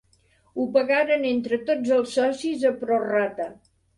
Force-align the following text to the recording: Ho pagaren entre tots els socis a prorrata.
Ho 0.61 0.63
pagaren 0.77 1.27
entre 1.33 1.59
tots 1.67 1.93
els 1.99 2.15
socis 2.19 2.65
a 2.73 2.75
prorrata. 2.83 3.49